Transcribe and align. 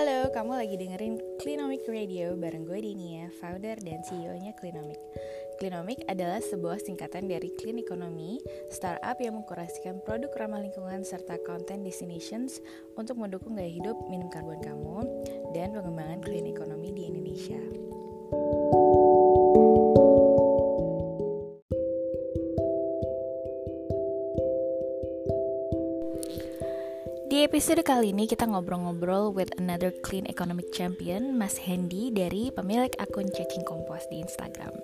Halo, 0.00 0.32
kamu 0.32 0.56
lagi 0.56 0.80
dengerin 0.80 1.20
Clinomic 1.44 1.84
Radio 1.84 2.32
bareng 2.32 2.64
gue 2.64 2.80
Dinia, 2.80 3.28
founder 3.36 3.76
dan 3.84 4.00
CEO-nya 4.00 4.56
Clinomic. 4.56 4.96
Clinomic 5.60 6.08
adalah 6.08 6.40
sebuah 6.40 6.80
singkatan 6.80 7.28
dari 7.28 7.52
Clean 7.60 7.76
Economy, 7.76 8.40
startup 8.72 9.20
yang 9.20 9.36
mengkurasikan 9.36 10.00
produk 10.00 10.32
ramah 10.40 10.64
lingkungan 10.64 11.04
serta 11.04 11.36
content 11.44 11.84
destinations 11.84 12.64
untuk 12.96 13.20
mendukung 13.20 13.60
gaya 13.60 13.68
hidup 13.68 14.00
minim 14.08 14.32
karbon 14.32 14.64
kamu 14.64 15.04
dan 15.52 15.68
pengembangan 15.76 16.24
clean 16.24 16.48
economy 16.48 16.96
di 16.96 17.04
Indonesia. 17.04 17.60
Di 27.30 27.46
episode 27.46 27.86
kali 27.86 28.10
ini 28.10 28.26
kita 28.26 28.42
ngobrol-ngobrol 28.42 29.30
with 29.30 29.54
another 29.62 29.94
clean 30.02 30.26
economic 30.26 30.66
champion, 30.74 31.38
Mas 31.38 31.62
Hendy 31.62 32.10
dari 32.10 32.50
pemilik 32.50 32.90
akun 32.98 33.30
Cacing 33.30 33.62
Kompos 33.62 34.02
di 34.10 34.18
Instagram. 34.18 34.74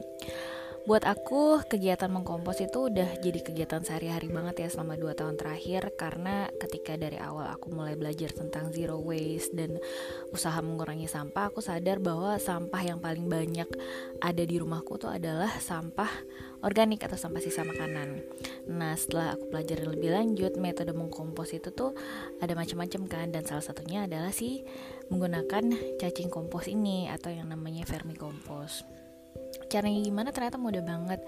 Buat 0.87 1.03
aku, 1.03 1.67
kegiatan 1.67 2.07
mengkompos 2.07 2.63
itu 2.63 2.87
udah 2.87 3.19
jadi 3.19 3.43
kegiatan 3.43 3.83
sehari-hari 3.83 4.31
banget 4.31 4.63
ya 4.63 4.69
selama 4.71 4.95
2 4.95 5.19
tahun 5.19 5.35
terakhir. 5.35 5.99
Karena 5.99 6.47
ketika 6.63 6.95
dari 6.95 7.19
awal 7.19 7.51
aku 7.51 7.75
mulai 7.75 7.99
belajar 7.99 8.31
tentang 8.31 8.71
zero 8.71 9.03
waste 9.03 9.51
dan 9.51 9.83
usaha 10.31 10.55
mengurangi 10.63 11.11
sampah 11.11 11.51
Aku 11.51 11.59
sadar 11.59 11.99
bahwa 11.99 12.39
sampah 12.39 12.87
yang 12.87 13.03
paling 13.03 13.27
banyak 13.27 13.67
ada 14.23 14.43
di 14.47 14.63
rumahku 14.63 14.95
tuh 14.95 15.11
adalah 15.11 15.51
sampah 15.59 16.23
organik 16.63 17.03
atau 17.03 17.19
sampah 17.19 17.43
sisa 17.43 17.67
makanan. 17.67 18.23
Nah 18.71 18.95
setelah 18.95 19.35
aku 19.35 19.51
pelajari 19.51 19.91
lebih 19.91 20.15
lanjut 20.15 20.55
metode 20.55 20.95
mengkompos 20.95 21.51
itu 21.51 21.75
tuh 21.75 21.99
ada 22.39 22.55
macam-macam 22.55 23.11
kan. 23.11 23.27
Dan 23.35 23.43
salah 23.43 23.67
satunya 23.67 24.07
adalah 24.07 24.31
sih 24.31 24.63
menggunakan 25.11 25.67
cacing 25.99 26.31
kompos 26.31 26.71
ini 26.71 27.11
atau 27.11 27.35
yang 27.35 27.51
namanya 27.51 27.83
vermicompost 27.83 29.06
caranya 29.67 30.01
gimana? 30.03 30.29
Ternyata 30.31 30.57
mudah 30.57 30.83
banget. 30.83 31.21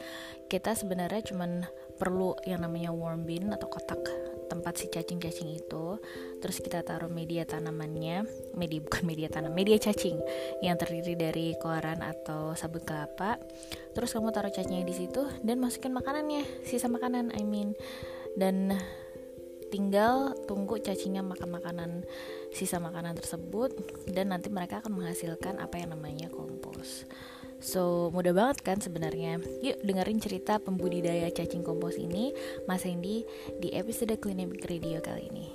Kita 0.47 0.73
sebenarnya 0.73 1.23
cuman 1.33 1.67
perlu 1.99 2.39
yang 2.47 2.63
namanya 2.63 2.95
warm 2.95 3.27
bin 3.27 3.51
atau 3.51 3.67
kotak 3.67 4.01
tempat 4.49 4.81
si 4.81 4.89
cacing-cacing 4.89 5.51
itu. 5.61 6.01
Terus 6.41 6.59
kita 6.65 6.81
taruh 6.81 7.13
media 7.13 7.45
tanamannya. 7.45 8.25
Media 8.57 8.81
bukan 8.81 9.05
media 9.05 9.29
tanam 9.29 9.53
media 9.53 9.77
cacing 9.77 10.17
yang 10.65 10.81
terdiri 10.81 11.15
dari 11.15 11.53
koran 11.61 12.01
atau 12.01 12.57
sabut 12.57 12.83
kelapa. 12.83 13.37
Terus 13.93 14.11
kamu 14.17 14.33
taruh 14.33 14.51
cacingnya 14.51 14.89
di 14.89 14.97
situ 14.97 15.29
dan 15.45 15.61
masukin 15.61 15.93
makanannya 15.93 16.65
sisa 16.65 16.89
makanan 16.89 17.37
I 17.37 17.45
mean. 17.45 17.77
Dan 18.39 18.73
tinggal 19.69 20.33
tunggu 20.49 20.81
cacingnya 20.81 21.21
makan 21.21 21.61
makanan 21.61 21.91
sisa 22.57 22.81
makanan 22.81 23.21
tersebut 23.21 23.77
dan 24.09 24.33
nanti 24.33 24.49
mereka 24.49 24.81
akan 24.81 24.97
menghasilkan 24.97 25.61
apa 25.61 25.77
yang 25.77 25.93
namanya 25.93 26.33
kompos 26.33 27.05
So 27.59 28.15
mudah 28.15 28.31
banget 28.31 28.63
kan 28.63 28.79
sebenarnya. 28.79 29.43
Yuk 29.67 29.83
dengerin 29.83 30.23
cerita 30.23 30.63
pembudidaya 30.63 31.27
cacing 31.35 31.67
kompos 31.67 31.99
ini 31.99 32.31
Mas 32.71 32.87
Hendy 32.87 33.27
di 33.59 33.75
episode 33.75 34.15
Clinic 34.23 34.63
Radio 34.71 35.03
kali 35.03 35.27
ini. 35.27 35.47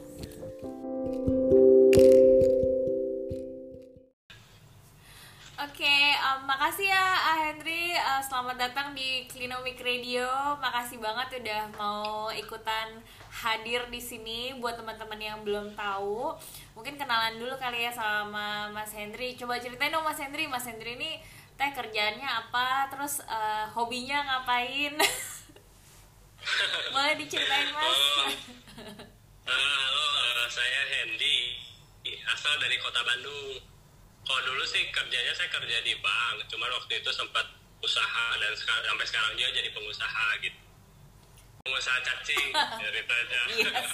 Oke, 5.63 5.95
um, 6.27 6.43
makasih 6.43 6.91
ya 6.91 7.05
ah 7.23 7.37
Henry. 7.47 7.95
Uh, 7.95 8.19
selamat 8.19 8.59
datang 8.59 8.91
di 8.91 9.23
Clinomic 9.31 9.79
Radio. 9.79 10.27
Makasih 10.59 10.99
banget 10.99 11.39
udah 11.39 11.71
mau 11.79 12.27
ikutan 12.35 12.99
hadir 13.31 13.87
di 13.87 14.03
sini 14.03 14.51
buat 14.59 14.75
teman-teman 14.75 15.17
yang 15.23 15.39
belum 15.41 15.71
tahu. 15.71 16.35
Mungkin 16.75 16.99
kenalan 16.99 17.39
dulu 17.39 17.55
kali 17.55 17.87
ya 17.87 17.95
sama 17.95 18.67
Mas 18.75 18.91
Henry. 18.91 19.39
Coba 19.39 19.55
ceritain 19.63 19.95
dong 19.95 20.03
Mas 20.03 20.19
Henry. 20.19 20.51
Mas 20.51 20.67
Henry 20.67 20.99
ini 20.99 21.23
teh 21.53 21.69
kerjaannya 21.69 22.25
apa 22.25 22.89
terus 22.89 23.21
uh, 23.29 23.69
hobinya 23.77 24.25
ngapain? 24.25 24.97
Boleh 26.93 27.13
diceritain 27.15 27.69
mas? 27.71 27.99
Oh. 27.99 28.31
halo 29.43 30.05
uh, 30.43 30.47
saya 30.49 30.81
Hendy 30.89 31.61
asal 32.33 32.53
dari 32.57 32.75
kota 32.81 32.99
Bandung. 33.05 33.61
Kalau 34.23 34.41
dulu 34.47 34.63
sih 34.63 34.87
kerjanya 34.89 35.35
saya 35.35 35.51
kerja 35.51 35.77
di 35.83 35.93
bank 35.99 36.47
cuman 36.47 36.71
waktu 36.79 37.03
itu 37.03 37.11
sempat 37.11 37.43
usaha 37.83 38.27
dan 38.39 38.55
sekarang, 38.55 38.95
sampai 38.95 39.07
sekarang 39.07 39.31
juga 39.35 39.51
jadi 39.51 39.69
pengusaha 39.75 40.27
gitu. 40.41 40.59
Pengusaha 41.63 41.97
cacing 42.01 42.49
ceritanya. 42.81 43.41
Yes. 43.51 43.91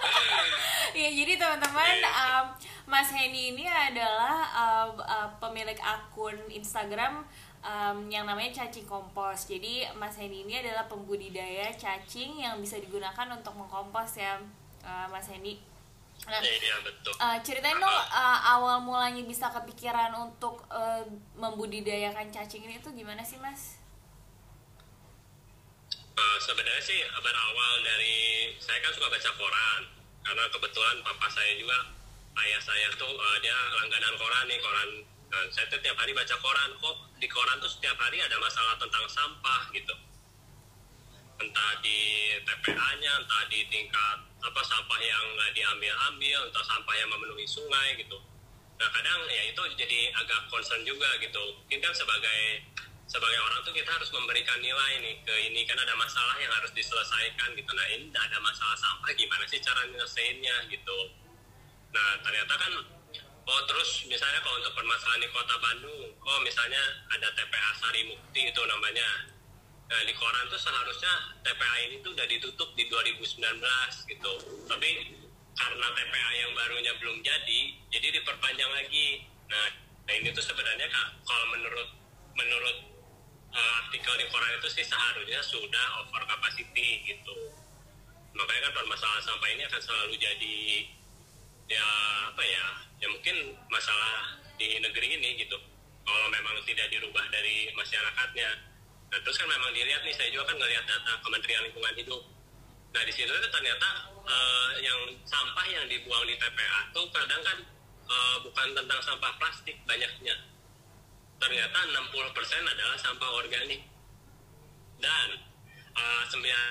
ya 1.00 1.08
jadi 1.12 1.32
teman-teman 1.38 1.96
um, 2.02 2.46
Mas 2.84 3.08
Henny 3.08 3.56
ini 3.56 3.64
adalah 3.64 4.44
uh, 4.52 4.88
uh, 5.00 5.28
pemilik 5.40 5.76
akun 5.80 6.36
Instagram 6.52 7.24
um, 7.64 7.98
yang 8.12 8.28
namanya 8.28 8.52
cacing 8.52 8.84
kompos. 8.84 9.48
Jadi 9.48 9.88
Mas 9.96 10.20
Henny 10.20 10.44
ini 10.44 10.60
adalah 10.60 10.84
pembudidaya 10.84 11.72
cacing 11.72 12.44
yang 12.44 12.60
bisa 12.60 12.76
digunakan 12.76 13.24
untuk 13.32 13.56
mengkompos 13.56 14.20
ya, 14.20 14.36
uh, 14.84 15.08
Mas 15.08 15.32
Henny. 15.32 15.56
Nah, 16.28 16.40
iya, 16.40 16.76
betul. 16.84 17.12
Uh, 17.20 17.36
ceritain 17.42 17.76
dong 17.76 17.90
uh, 17.90 18.38
awal 18.56 18.80
mulanya 18.80 19.20
bisa 19.24 19.50
kepikiran 19.50 20.12
untuk 20.14 20.62
uh, 20.68 21.02
membudidayakan 21.36 22.28
cacing 22.30 22.68
ini 22.68 22.78
itu 22.80 22.88
gimana 22.92 23.24
sih, 23.24 23.40
Mas? 23.40 23.80
Uh, 26.14 26.38
sebenarnya 26.38 26.84
sih 26.84 27.00
berawal 27.18 27.74
dari 27.82 28.54
saya 28.62 28.78
kan 28.78 28.92
suka 28.94 29.10
baca 29.10 29.30
koran 29.34 29.82
karena 30.22 30.44
kebetulan 30.46 30.96
papa 31.02 31.26
saya 31.26 31.58
juga 31.58 31.90
ayah 32.34 32.60
saya 32.62 32.88
tuh 32.98 33.10
uh, 33.14 33.36
dia 33.38 33.54
langganan 33.78 34.14
koran 34.18 34.44
nih 34.50 34.58
koran 34.58 34.90
uh, 35.30 35.46
saya 35.54 35.66
tuh 35.70 35.78
tiap 35.82 35.96
hari 35.98 36.10
baca 36.10 36.34
koran. 36.42 36.70
Kok 36.78 36.96
di 37.22 37.28
koran 37.30 37.56
tuh 37.62 37.70
setiap 37.70 37.96
hari 37.98 38.18
ada 38.18 38.36
masalah 38.42 38.74
tentang 38.78 39.04
sampah 39.06 39.62
gitu. 39.70 39.94
Entah 41.34 41.72
di 41.82 42.30
TPA-nya 42.46 43.12
entah 43.22 43.42
di 43.50 43.66
tingkat 43.70 44.18
apa 44.44 44.60
sampah 44.62 45.00
yang 45.02 45.24
nggak 45.34 45.50
diambil-ambil 45.56 46.38
entah 46.50 46.64
sampah 46.66 46.94
yang 46.94 47.08
memenuhi 47.10 47.46
sungai 47.46 47.98
gitu. 47.98 48.18
Nah 48.78 48.88
kadang 48.90 49.20
ya 49.30 49.42
itu 49.50 49.62
jadi 49.78 50.00
agak 50.18 50.50
concern 50.50 50.82
juga 50.82 51.08
gitu. 51.22 51.42
Mungkin 51.62 51.78
kan 51.82 51.94
sebagai 51.94 52.66
sebagai 53.04 53.36
orang 53.36 53.60
tuh 53.62 53.74
kita 53.76 53.90
harus 53.90 54.10
memberikan 54.10 54.58
nilai 54.58 54.92
nih 54.98 55.14
ke 55.22 55.34
ini 55.52 55.62
kan 55.68 55.76
ada 55.76 55.92
masalah 55.94 56.34
yang 56.40 56.50
harus 56.50 56.72
diselesaikan 56.74 57.54
gitu. 57.54 57.70
Nah 57.74 57.86
ini 57.94 58.10
ada 58.10 58.38
masalah 58.42 58.74
sampah 58.78 59.10
gimana 59.14 59.44
sih 59.46 59.62
cara 59.62 59.86
nyelesainnya 59.86 60.70
gitu 60.70 61.23
Nah 61.94 62.10
ternyata 62.26 62.54
kan 62.58 62.72
oh 63.44 63.60
terus 63.70 64.02
misalnya 64.10 64.42
kalau 64.42 64.58
untuk 64.58 64.74
permasalahan 64.74 65.22
di 65.22 65.30
kota 65.30 65.56
Bandung, 65.62 66.02
oh 66.18 66.38
misalnya 66.42 66.82
ada 67.14 67.30
TPA 67.38 67.70
Sari 67.78 68.02
Mukti 68.10 68.50
itu 68.50 68.62
namanya. 68.66 69.30
Nah 69.86 70.00
di 70.02 70.12
koran 70.18 70.50
tuh 70.50 70.58
seharusnya 70.58 71.38
TPA 71.46 71.76
ini 71.86 72.02
tuh 72.02 72.10
udah 72.18 72.26
ditutup 72.26 72.74
di 72.74 72.90
2019 72.90 73.38
gitu. 74.10 74.32
Tapi 74.66 74.88
karena 75.54 75.86
TPA 75.86 76.30
yang 76.34 76.50
barunya 76.58 76.92
belum 76.98 77.22
jadi, 77.22 77.60
jadi 77.94 78.08
diperpanjang 78.18 78.70
lagi. 78.74 79.22
Nah, 79.46 79.70
nah 80.02 80.14
ini 80.18 80.34
tuh 80.34 80.42
sebenarnya 80.42 80.90
kalau 81.22 81.46
menurut 81.54 81.88
menurut 82.34 82.76
uh, 83.54 83.72
artikel 83.86 84.14
di 84.18 84.26
koran 84.34 84.50
itu 84.58 84.68
sih 84.72 84.82
seharusnya 84.82 85.38
sudah 85.46 86.02
over 86.02 86.26
capacity 86.26 87.06
gitu. 87.06 87.54
Makanya 88.34 88.66
kan 88.66 88.82
permasalahan 88.82 89.22
sampah 89.22 89.48
ini 89.54 89.62
akan 89.62 89.78
selalu 89.78 90.14
jadi 90.18 90.56
ya 91.68 91.86
apa 92.32 92.42
ya? 92.42 92.66
Ya 93.00 93.06
mungkin 93.10 93.36
masalah 93.68 94.40
di 94.56 94.78
negeri 94.80 95.20
ini 95.20 95.44
gitu. 95.44 95.58
Kalau 96.04 96.28
memang 96.28 96.60
tidak 96.68 96.88
dirubah 96.92 97.24
dari 97.32 97.72
masyarakatnya. 97.72 98.50
Nah 99.10 99.18
terus 99.22 99.36
kan 99.40 99.48
memang 99.48 99.70
dilihat 99.72 100.04
nih 100.04 100.14
saya 100.14 100.28
juga 100.32 100.52
kan 100.52 100.56
ngelihat 100.60 100.84
data 100.84 101.12
Kementerian 101.24 101.62
Lingkungan 101.68 101.94
Hidup. 101.96 102.22
Nah 102.94 103.02
di 103.02 103.12
situ 103.12 103.30
itu 103.30 103.48
ternyata 103.50 103.88
uh, 104.22 104.70
yang 104.78 105.00
sampah 105.26 105.66
yang 105.66 105.84
dibuang 105.90 106.24
di 106.28 106.36
TPA 106.38 106.80
tuh 106.94 107.06
kadang 107.10 107.42
kan 107.42 107.58
uh, 108.08 108.36
bukan 108.44 108.68
tentang 108.76 109.00
sampah 109.02 109.32
plastik 109.40 109.76
banyaknya. 109.88 110.36
Ternyata 111.40 111.78
60% 111.92 112.72
adalah 112.72 112.96
sampah 112.96 113.30
organik. 113.36 113.82
Dan 115.02 115.28
uh, 115.92 116.22
eh, 116.24 116.62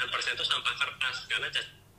9% 0.00 0.36
itu 0.38 0.44
sampah 0.46 0.74
kertas 0.78 1.16
karena 1.28 1.48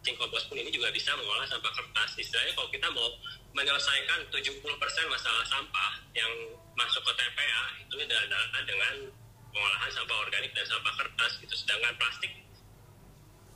cacing 0.06 0.22
kompos 0.22 0.46
pun 0.46 0.62
ini 0.62 0.69
juga 0.69 0.94
bisa 0.94 1.18
mengolah 1.18 1.50
sampah 1.50 1.74
kertas. 1.74 2.13
Istilahnya 2.22 2.54
kalau 2.54 2.69
kita 2.69 2.86
mau 2.94 3.10
menyelesaikan 3.57 4.30
70% 4.30 4.62
masalah 5.10 5.42
sampah 5.50 5.98
yang 6.13 6.30
masuk 6.78 7.02
ke 7.02 7.13
TPA 7.18 7.66
itu 7.81 7.98
adalah 8.06 8.62
dengan 8.69 9.10
pengolahan 9.50 9.90
sampah 9.90 10.18
organik 10.22 10.54
dan 10.54 10.62
sampah 10.69 10.94
kertas 10.94 11.42
gitu. 11.42 11.57
Sedangkan 11.57 11.98
plastik 11.98 12.30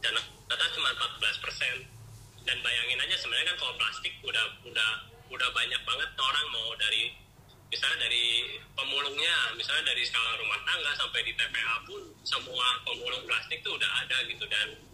dan 0.01 0.17
data 0.49 0.65
cuma 0.73 0.89
14%. 0.97 1.85
Dan 2.49 2.57
bayangin 2.65 2.97
aja 2.97 3.13
sebenarnya 3.21 3.53
kan 3.53 3.57
kalau 3.61 3.73
plastik 3.77 4.13
udah 4.25 4.45
udah 4.65 4.91
udah 5.29 5.49
banyak 5.53 5.81
banget 5.85 6.09
orang 6.17 6.47
mau 6.49 6.73
dari 6.81 7.13
misalnya 7.69 8.09
dari 8.09 8.57
pemulungnya, 8.73 9.53
misalnya 9.53 9.93
dari 9.93 10.01
skala 10.01 10.33
rumah 10.41 10.57
tangga 10.65 10.97
sampai 10.97 11.21
di 11.29 11.37
TPA 11.37 11.85
pun 11.85 12.01
semua 12.25 12.81
pemulung 12.81 13.21
plastik 13.29 13.61
tuh 13.61 13.77
udah 13.77 13.91
ada 14.01 14.17
gitu 14.25 14.49
dan 14.49 14.88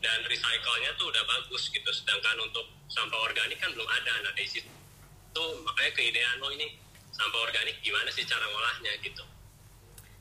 dan 0.00 0.18
recycle-nya 0.28 0.92
tuh 1.00 1.08
udah 1.08 1.24
bagus 1.24 1.72
gitu 1.72 1.90
sedangkan 1.90 2.36
untuk 2.44 2.68
sampah 2.86 3.20
organik 3.26 3.56
kan 3.56 3.72
belum 3.72 3.88
ada 3.88 4.12
nah 4.22 4.32
dari 4.36 4.48
situ 4.48 4.68
itu 5.32 5.44
makanya 5.64 5.92
keidean 5.96 6.36
oh 6.40 6.52
ini 6.52 6.76
sampah 7.12 7.40
organik 7.44 7.80
gimana 7.80 8.08
sih 8.12 8.24
cara 8.24 8.44
ngolahnya 8.44 8.92
gitu 9.00 9.24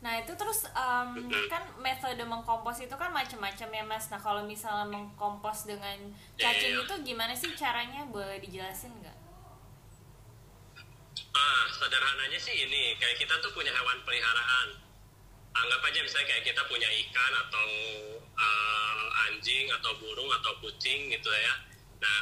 Nah 0.05 0.21
itu 0.21 0.37
terus 0.37 0.69
um, 0.69 1.17
kan 1.49 1.65
metode 1.81 2.21
mengkompos 2.21 2.77
itu 2.77 2.93
kan 2.93 3.09
macam-macam 3.09 3.69
ya 3.73 3.83
mas. 3.89 4.05
Nah 4.13 4.21
kalau 4.21 4.45
misalnya 4.45 4.85
mengkompos 4.85 5.65
dengan 5.65 5.97
cacing 6.37 6.77
Iya. 6.77 6.85
itu 6.85 6.93
gimana 7.01 7.33
sih 7.33 7.49
caranya? 7.57 8.05
Boleh 8.05 8.37
dijelasin 8.37 8.93
nggak? 9.01 9.17
Ah, 11.33 11.65
sederhananya 11.73 12.37
sih 12.37 12.53
ini, 12.53 12.93
kayak 13.01 13.17
kita 13.17 13.33
tuh 13.41 13.49
punya 13.57 13.73
hewan 13.73 13.97
peliharaan. 14.05 14.77
Anggap 15.57 15.81
aja 15.89 15.99
misalnya 16.05 16.27
kayak 16.37 16.53
kita 16.53 16.61
punya 16.69 16.85
ikan 16.85 17.31
atau 17.41 17.67
eh, 18.35 19.05
anjing 19.29 19.65
atau 19.71 19.91
burung 19.99 20.29
atau 20.41 20.51
kucing 20.59 21.11
gitu 21.11 21.29
ya. 21.31 21.53
Nah, 22.03 22.19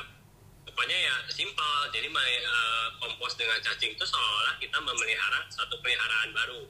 pokoknya 0.66 0.98
ya 0.98 1.16
simpel. 1.30 1.74
Jadi 1.94 2.08
eh, 2.10 2.88
kompos 3.02 3.34
dengan 3.36 3.60
cacing 3.62 3.94
itu 3.94 4.06
seolah 4.06 4.56
kita 4.62 4.78
memelihara 4.82 5.46
satu 5.50 5.78
peliharaan 5.82 6.30
baru. 6.34 6.64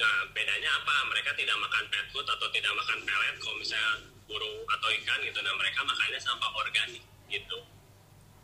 Nah, 0.00 0.16
bedanya 0.32 0.70
apa? 0.80 0.96
Mereka 1.12 1.36
tidak 1.36 1.56
makan 1.60 1.84
pet 1.92 2.06
food 2.10 2.24
atau 2.24 2.48
tidak 2.48 2.72
makan 2.72 2.98
pelet 3.04 3.36
kalau 3.36 3.56
misalnya 3.60 3.92
burung 4.24 4.64
atau 4.66 4.88
ikan 5.02 5.18
gitu. 5.22 5.38
Nah, 5.44 5.54
mereka 5.58 5.84
makannya 5.84 6.20
sampah 6.22 6.50
organik 6.56 7.04
gitu 7.28 7.58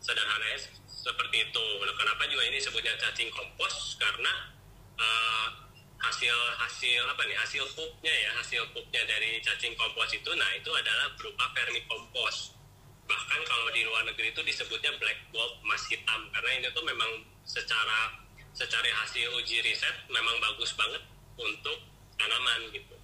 sederhananya 0.06 0.58
se- 0.62 0.70
seperti 0.86 1.50
itu. 1.50 1.66
Nah, 1.82 1.94
kenapa 1.98 2.22
juga 2.30 2.44
ini 2.46 2.58
sebutnya 2.62 2.94
cacing 3.00 3.30
kompos? 3.34 3.98
Karena 3.98 4.54
eh, 4.96 5.48
hasil 5.96 6.36
hasil 6.60 7.02
apa 7.08 7.22
nih 7.24 7.36
hasil 7.36 7.64
pupnya 7.72 8.12
ya 8.12 8.30
hasil 8.36 8.62
pupnya 8.76 9.02
dari 9.08 9.40
cacing 9.40 9.72
kompos 9.74 10.12
itu, 10.12 10.30
nah 10.36 10.50
itu 10.52 10.68
adalah 10.72 11.12
berupa 11.16 11.48
vermikompos. 11.56 12.56
Bahkan 13.06 13.40
kalau 13.46 13.70
di 13.70 13.86
luar 13.86 14.02
negeri 14.04 14.34
itu 14.34 14.42
disebutnya 14.42 14.92
black 14.98 15.30
gold 15.30 15.62
emas 15.62 15.86
hitam 15.88 16.26
karena 16.34 16.50
ini 16.58 16.68
tuh 16.74 16.84
memang 16.84 17.22
secara 17.46 18.18
secara 18.56 18.88
hasil 19.04 19.30
uji 19.36 19.62
riset 19.62 19.94
memang 20.08 20.36
bagus 20.40 20.72
banget 20.74 21.04
untuk 21.36 21.78
tanaman 22.16 22.72
gitu. 22.72 22.96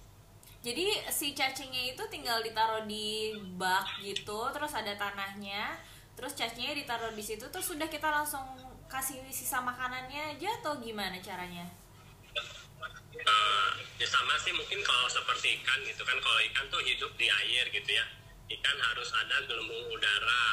Jadi 0.63 0.95
si 1.11 1.35
cacingnya 1.35 1.91
itu 1.91 2.03
tinggal 2.07 2.39
ditaruh 2.39 2.87
di 2.87 3.35
bak 3.59 3.99
gitu, 3.99 4.47
terus 4.55 4.71
ada 4.71 4.95
tanahnya, 4.95 5.75
terus 6.15 6.31
cacingnya 6.39 6.71
ditaruh 6.71 7.11
di 7.11 7.19
situ, 7.19 7.43
terus 7.51 7.67
sudah 7.67 7.91
kita 7.91 8.07
langsung 8.07 8.47
kasih 8.87 9.19
sisa 9.27 9.59
makanannya 9.59 10.35
aja 10.37 10.49
atau 10.63 10.79
gimana 10.79 11.19
caranya? 11.19 11.67
Eh, 13.13 13.71
ya 14.01 14.07
sama 14.09 14.33
sih 14.41 14.51
mungkin 14.51 14.81
kalau 14.81 15.07
seperti 15.07 15.61
ikan 15.61 15.79
gitu 15.85 16.01
kan. 16.01 16.17
Kalau 16.17 16.39
ikan 16.51 16.65
tuh 16.73 16.81
hidup 16.81 17.11
di 17.15 17.27
air 17.29 17.65
gitu 17.69 17.89
ya. 17.93 18.05
Ikan 18.49 18.77
harus 18.81 19.09
ada 19.15 19.37
gelembung 19.45 19.93
udara. 19.93 20.45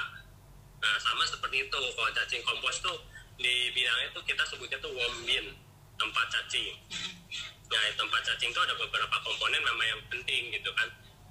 Nah 0.80 0.94
sama 1.00 1.24
seperti 1.26 1.66
itu. 1.66 1.80
Kalau 1.96 2.10
cacing 2.12 2.42
kompos 2.44 2.78
tuh 2.84 2.98
di 3.40 3.72
bidangnya 3.72 4.12
tuh 4.12 4.22
kita 4.28 4.44
sebutnya 4.44 4.78
tuh 4.78 4.92
warm 4.92 5.16
bin 5.24 5.56
tempat 5.96 6.26
cacing. 6.30 6.76
Nah 7.70 7.80
tempat 7.96 8.20
cacing 8.28 8.50
tuh 8.52 8.62
ada 8.62 8.74
beberapa 8.76 9.16
komponen 9.24 9.60
memang 9.64 9.86
yang 9.86 10.02
penting 10.12 10.52
gitu 10.52 10.70
kan. 10.76 10.88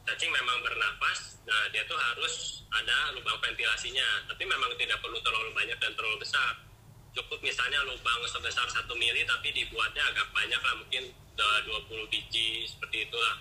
Cacing 0.10 0.34
memang 0.34 0.60
bernapas 0.66 1.38
nah 1.50 1.66
dia 1.74 1.82
tuh 1.90 1.98
harus 1.98 2.66
ada 2.74 3.14
lubang 3.14 3.38
ventilasinya. 3.40 4.28
Tapi 4.28 4.44
memang 4.44 4.74
tidak 4.76 5.00
perlu 5.00 5.22
terlalu 5.22 5.54
banyak 5.54 5.78
dan 5.78 5.94
terlalu 5.94 6.20
besar 6.22 6.69
cukup 7.18 7.40
misalnya 7.42 7.82
lubang 7.90 8.22
sebesar 8.30 8.70
satu 8.70 8.94
mili 8.94 9.26
tapi 9.26 9.50
dibuatnya 9.54 10.04
agak 10.14 10.30
banyak 10.30 10.62
lah 10.62 10.76
mungkin 10.78 11.04
eh, 11.14 11.60
20 11.66 12.12
biji 12.14 12.70
seperti 12.70 13.10
itulah. 13.10 13.36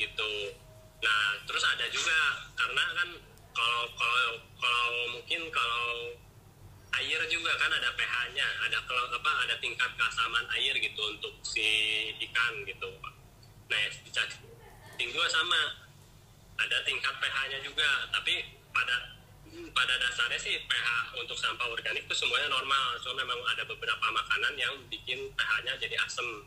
Gitu. 0.00 0.32
Nah 1.00 1.22
terus 1.44 1.64
ada 1.64 1.86
juga 1.92 2.18
karena 2.56 2.84
kan 2.96 3.08
kalau 3.52 3.84
kalau 3.96 4.26
kalau 4.60 4.88
mungkin 5.16 5.40
kalau 5.52 6.16
air 7.00 7.20
juga 7.30 7.52
kan 7.56 7.70
ada 7.72 7.90
pH-nya 7.96 8.48
ada 8.66 8.78
kalau 8.84 9.04
apa 9.12 9.32
ada 9.46 9.54
tingkat 9.62 9.90
keasaman 9.96 10.44
air 10.58 10.74
gitu 10.76 11.02
untuk 11.08 11.34
si 11.44 11.68
ikan 12.28 12.64
gitu. 12.64 12.88
Nah 13.70 13.78
ya, 13.78 13.90
juga 15.00 15.26
sama 15.32 15.60
ada 16.60 16.76
tingkat 16.84 17.14
pH-nya 17.16 17.58
juga 17.64 18.08
tapi 18.12 18.44
pada 18.70 19.19
pada 19.74 19.94
dasarnya 19.98 20.38
sih 20.38 20.54
pH 20.66 20.88
untuk 21.18 21.36
sampah 21.38 21.66
organik 21.70 22.06
itu 22.06 22.14
semuanya 22.14 22.50
normal. 22.50 22.98
Cuma 23.02 23.22
memang 23.22 23.38
ada 23.50 23.62
beberapa 23.66 24.06
makanan 24.10 24.54
yang 24.58 24.74
bikin 24.90 25.30
pH-nya 25.34 25.74
jadi 25.80 25.96
asam 26.06 26.46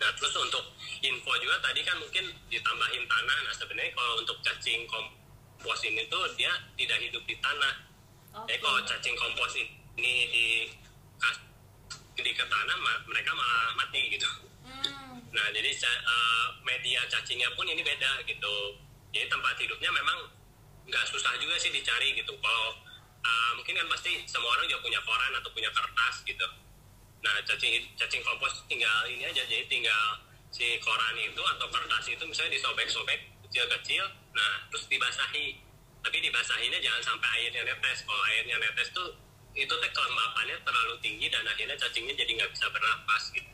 nah 0.00 0.08
terus 0.16 0.32
untuk 0.32 0.64
info 1.04 1.28
juga 1.44 1.60
tadi 1.60 1.84
kan 1.84 1.92
mungkin 2.00 2.24
ditambahin 2.48 3.04
tanah. 3.04 3.38
Nah 3.44 3.52
sebenarnya 3.52 3.92
kalau 3.92 4.16
untuk 4.16 4.40
cacing 4.40 4.88
kompos 4.88 5.80
ini 5.84 6.08
tuh 6.08 6.24
dia 6.40 6.48
tidak 6.80 7.04
hidup 7.04 7.20
di 7.28 7.36
tanah. 7.36 7.74
Oke. 8.32 8.48
jadi 8.48 8.58
kalau 8.64 8.80
cacing 8.88 9.16
kompos 9.20 9.52
ini 9.60 10.16
di 10.32 10.44
di 12.20 12.32
ke 12.36 12.44
tanah 12.44 12.76
mereka 13.08 13.32
malah 13.32 13.76
mati 13.76 14.12
gitu. 14.12 14.28
Hmm, 14.64 15.20
Nah, 15.30 15.46
jadi 15.54 15.70
eh, 15.72 16.46
media 16.66 17.00
cacingnya 17.08 17.48
pun 17.56 17.64
ini 17.64 17.80
beda 17.80 18.22
gitu. 18.26 18.54
Jadi 19.10 19.26
tempat 19.26 19.54
hidupnya 19.58 19.90
memang 19.90 20.30
nggak 20.90 21.04
susah 21.06 21.32
juga 21.38 21.54
sih 21.62 21.70
dicari 21.70 22.18
gitu. 22.18 22.34
Kalau 22.34 22.68
eh, 23.22 23.50
mungkin 23.54 23.78
kan 23.78 23.86
pasti 23.94 24.26
semua 24.26 24.50
orang 24.58 24.66
juga 24.66 24.82
punya 24.82 25.00
koran 25.06 25.32
atau 25.38 25.50
punya 25.54 25.70
kertas 25.70 26.26
gitu. 26.26 26.46
Nah, 27.20 27.34
cacing 27.44 27.84
cacing 27.94 28.22
kompos 28.24 28.64
tinggal 28.66 29.06
ini 29.06 29.28
aja, 29.28 29.44
jadi 29.44 29.64
tinggal 29.70 30.24
si 30.50 30.80
koran 30.82 31.14
itu 31.20 31.38
atau 31.38 31.66
kertas 31.70 32.04
itu 32.10 32.24
misalnya 32.26 32.58
disobek-sobek 32.58 33.20
kecil-kecil, 33.46 34.04
nah 34.34 34.66
terus 34.72 34.90
dibasahi. 34.90 35.62
Tapi 36.00 36.16
dibasahinya 36.16 36.80
jangan 36.80 37.02
sampai 37.14 37.28
airnya 37.38 37.60
netes. 37.60 38.08
Kalau 38.08 38.24
airnya 38.32 38.56
netes 38.56 38.88
tuh 38.96 39.14
itu 39.52 39.68
teh 39.68 39.90
kelembapannya 39.92 40.56
terlalu 40.64 40.94
tinggi 41.04 41.28
dan 41.28 41.44
akhirnya 41.44 41.76
cacingnya 41.76 42.16
jadi 42.16 42.30
nggak 42.40 42.50
bisa 42.56 42.66
bernapas 42.72 43.22
gitu. 43.36 43.50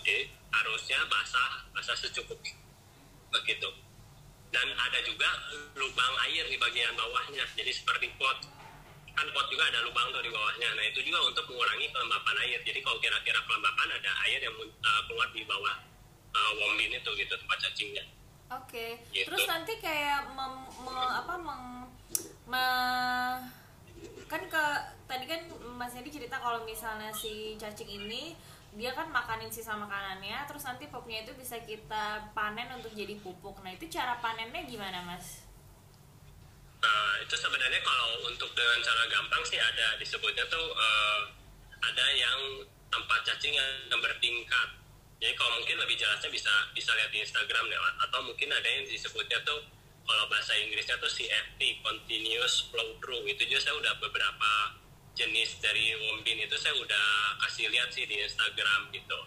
Jadi 0.00 0.32
harusnya 0.48 0.98
basah, 1.12 1.68
basah 1.76 1.96
secukupnya 2.00 2.56
begitu. 3.30 3.68
Dan 4.50 4.66
ada 4.74 4.98
juga 5.06 5.30
lubang 5.78 6.14
air 6.26 6.42
di 6.50 6.58
bagian 6.58 6.90
bawahnya, 6.98 7.46
jadi 7.54 7.70
seperti 7.70 8.10
pot. 8.18 8.34
Kan 9.14 9.26
pot 9.30 9.46
juga 9.46 9.70
ada 9.70 9.86
lubang 9.86 10.10
tuh 10.10 10.22
di 10.22 10.30
bawahnya. 10.30 10.74
Nah 10.74 10.84
itu 10.90 11.06
juga 11.06 11.22
untuk 11.22 11.46
mengurangi 11.46 11.86
kelembapan 11.94 12.36
air. 12.46 12.58
Jadi 12.66 12.78
kalau 12.82 12.98
kira-kira 12.98 13.38
kelembapan 13.46 13.88
ada 13.94 14.10
air 14.26 14.42
yang 14.42 14.54
uh, 14.58 15.02
keluar 15.06 15.30
di 15.30 15.46
bawah 15.46 15.76
uh, 16.34 16.52
wombin 16.58 16.90
itu 16.94 17.10
gitu 17.14 17.34
tempat 17.38 17.58
cacingnya. 17.62 18.04
Oke. 18.50 18.98
Gitu. 19.14 19.30
Terus 19.30 19.46
nanti 19.46 19.78
kayak 19.78 20.34
mem, 20.34 20.66
me- 20.82 21.14
apa 21.14 21.34
meng 21.38 21.64
me- 22.50 23.38
kan 24.26 24.42
ke 24.46 24.64
tadi 25.10 25.26
kan 25.26 25.42
Mas 25.78 25.94
Edi 25.94 26.10
cerita 26.10 26.38
kalau 26.38 26.62
misalnya 26.66 27.10
si 27.14 27.58
cacing 27.58 27.86
ini 27.86 28.34
dia 28.70 28.94
kan 28.94 29.10
makanin 29.10 29.50
sisa 29.50 29.74
makanannya 29.74 30.46
terus 30.46 30.62
nanti 30.62 30.86
pupuknya 30.86 31.26
itu 31.26 31.34
bisa 31.34 31.58
kita 31.58 32.30
panen 32.30 32.70
untuk 32.70 32.94
jadi 32.94 33.18
pupuk. 33.18 33.58
Nah, 33.66 33.74
itu 33.74 33.90
cara 33.90 34.22
panennya 34.22 34.62
gimana, 34.62 35.02
Mas? 35.02 35.42
Nah, 36.80 37.12
itu 37.20 37.34
sebenarnya 37.34 37.82
kalau 37.82 38.30
untuk 38.30 38.48
dengan 38.54 38.78
cara 38.80 39.04
gampang 39.10 39.42
sih 39.44 39.58
ada 39.58 39.98
disebutnya 39.98 40.46
tuh 40.48 40.70
eh, 40.70 41.20
ada 41.82 42.06
yang 42.14 42.40
tempat 42.88 43.20
cacing 43.26 43.58
yang 43.58 44.00
bertingkat. 44.00 44.68
Jadi 45.20 45.34
kalau 45.36 45.60
mungkin 45.60 45.76
lebih 45.76 46.00
jelasnya 46.00 46.32
bisa 46.32 46.50
bisa 46.72 46.96
lihat 46.96 47.12
di 47.12 47.20
Instagram 47.20 47.68
ya, 47.68 47.78
atau 48.08 48.24
mungkin 48.24 48.48
ada 48.48 48.64
yang 48.64 48.88
disebutnya 48.88 49.36
tuh 49.44 49.60
kalau 50.08 50.24
bahasa 50.32 50.56
Inggrisnya 50.56 50.96
tuh 50.96 51.12
CFT 51.12 51.84
Continuous 51.84 52.72
Flow 52.72 52.96
Through 53.04 53.28
itu 53.28 53.44
juga 53.44 53.60
saya 53.60 53.76
udah 53.76 53.94
beberapa 54.00 54.79
jenis 55.14 55.58
dari 55.60 55.92
wombin 56.08 56.38
itu 56.40 56.56
saya 56.56 56.74
udah 56.78 57.06
kasih 57.46 57.68
lihat 57.68 57.90
sih 57.92 58.06
di 58.06 58.20
Instagram 58.22 58.88
gitu. 58.94 59.18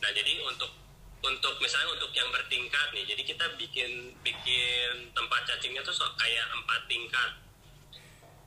Nah 0.00 0.10
jadi 0.12 0.40
untuk 0.44 0.70
untuk 1.24 1.56
misalnya 1.56 1.96
untuk 1.96 2.12
yang 2.12 2.28
bertingkat 2.28 2.92
nih, 2.92 3.04
jadi 3.08 3.22
kita 3.24 3.46
bikin 3.56 4.12
bikin 4.20 5.08
tempat 5.16 5.40
cacingnya 5.48 5.80
tuh 5.80 5.96
so- 5.96 6.12
kayak 6.20 6.44
empat 6.52 6.84
tingkat. 6.84 7.30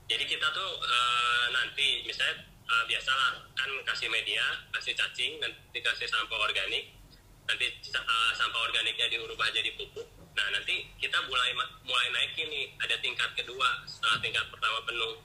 Jadi 0.07 0.23
kita 0.29 0.47
tuh 0.53 0.71
eh, 0.85 1.45
nanti 1.51 2.05
misalnya 2.05 2.45
eh, 2.45 2.83
biasalah 2.85 3.41
kan 3.57 3.69
kasih 3.81 4.07
media, 4.13 4.45
kasih 4.69 4.93
cacing, 4.93 5.41
nanti 5.41 5.77
kasih 5.81 6.05
sampah 6.05 6.37
organik, 6.37 6.93
nanti 7.49 7.65
eh, 7.81 8.31
sampah 8.37 8.61
organiknya 8.69 9.09
diubah 9.09 9.49
jadi 9.49 9.73
pupuk. 9.73 10.05
Nah 10.37 10.47
nanti 10.53 10.85
kita 11.01 11.17
mulai 11.25 11.57
mulai 11.81 12.07
naikin 12.13 12.45
nih, 12.45 12.77
ada 12.77 12.93
tingkat 13.01 13.33
kedua 13.33 13.81
setelah 13.89 14.21
tingkat 14.21 14.45
pertama 14.53 14.85
penuh. 14.85 15.17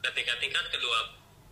Ketika 0.00 0.32
tingkat 0.40 0.64
kedua 0.72 0.98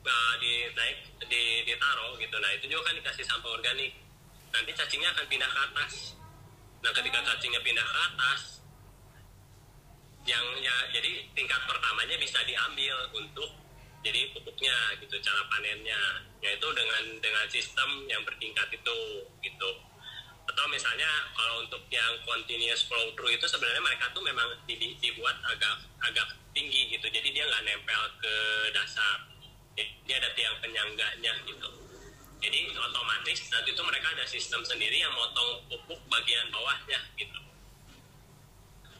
uh, 0.05 0.35
di 0.40 0.73
naik 0.73 0.99
di 1.28 1.43
ditaruh 1.69 2.17
gitu, 2.17 2.37
nah 2.40 2.50
itu 2.57 2.64
juga 2.73 2.88
kan 2.88 2.95
dikasih 2.97 3.25
sampah 3.28 3.50
organik. 3.52 3.93
Nanti 4.49 4.71
cacingnya 4.73 5.12
akan 5.12 5.26
pindah 5.28 5.50
ke 5.52 5.61
atas. 5.69 6.17
Nah 6.81 6.90
ketika 6.97 7.19
cacingnya 7.21 7.61
pindah 7.61 7.85
ke 7.85 7.99
atas, 8.09 8.40
yang 10.28 10.45
ya 10.61 10.76
jadi 10.93 11.25
tingkat 11.33 11.61
pertamanya 11.64 12.17
bisa 12.21 12.40
diambil 12.45 12.97
untuk 13.17 13.49
jadi 14.05 14.31
pupuknya 14.37 14.76
gitu 15.02 15.17
cara 15.25 15.43
panennya 15.50 16.23
yaitu 16.45 16.69
dengan 16.71 17.05
dengan 17.19 17.45
sistem 17.50 18.07
yang 18.07 18.23
bertingkat 18.23 18.69
itu 18.71 18.99
gitu 19.43 19.71
atau 20.59 20.75
misalnya 20.75 21.07
kalau 21.38 21.62
untuk 21.62 21.87
yang 21.87 22.19
continuous 22.27 22.83
flow 22.91 23.15
through 23.15 23.31
itu 23.31 23.47
sebenarnya 23.47 23.79
mereka 23.79 24.11
tuh 24.11 24.27
memang 24.27 24.59
di- 24.67 24.75
di- 24.75 24.99
dibuat 24.99 25.38
agak 25.47 25.87
agak 26.03 26.35
tinggi 26.50 26.99
gitu. 26.99 27.07
Jadi 27.07 27.31
dia 27.31 27.47
nggak 27.47 27.62
nempel 27.62 28.03
ke 28.19 28.35
dasar. 28.75 29.23
Jadi 29.79 30.11
ada 30.19 30.35
tiang 30.35 30.59
penyangganya 30.59 31.31
gitu. 31.47 31.71
Jadi 32.43 32.75
otomatis 32.75 33.38
nanti 33.55 33.71
itu 33.71 33.83
mereka 33.87 34.11
ada 34.11 34.27
sistem 34.27 34.67
sendiri 34.67 34.99
yang 34.99 35.15
motong 35.15 35.62
pupuk 35.71 36.03
bagian 36.11 36.50
bawahnya 36.50 37.07
gitu. 37.15 37.38